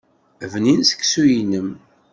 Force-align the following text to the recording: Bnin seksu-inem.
Bnin 0.51 0.81
seksu-inem. 0.89 1.69